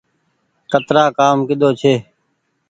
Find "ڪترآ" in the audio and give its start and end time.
0.71-1.03